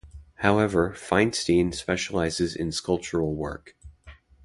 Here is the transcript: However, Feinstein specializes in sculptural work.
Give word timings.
However, 0.37 0.95
Feinstein 0.97 1.75
specializes 1.75 2.55
in 2.55 2.71
sculptural 2.71 3.35
work. 3.35 3.75